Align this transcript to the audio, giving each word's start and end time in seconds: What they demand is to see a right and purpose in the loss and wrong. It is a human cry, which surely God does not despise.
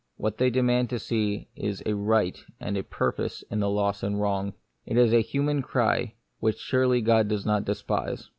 What 0.17 0.39
they 0.39 0.49
demand 0.49 0.91
is 0.93 1.03
to 1.03 1.07
see 1.09 1.49
a 1.85 1.93
right 1.93 2.35
and 2.59 2.89
purpose 2.89 3.43
in 3.51 3.59
the 3.59 3.69
loss 3.69 4.01
and 4.01 4.19
wrong. 4.19 4.53
It 4.83 4.97
is 4.97 5.13
a 5.13 5.21
human 5.21 5.61
cry, 5.61 6.15
which 6.39 6.57
surely 6.57 7.01
God 7.01 7.27
does 7.27 7.45
not 7.45 7.65
despise. 7.65 8.27